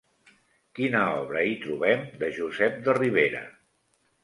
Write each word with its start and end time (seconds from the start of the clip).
Quina 0.79 1.01
obra 1.17 1.43
hi 1.51 1.53
trobem 1.67 2.03
de 2.25 2.33
Josep 2.41 2.83
de 2.89 2.99
Ribera? 3.03 3.47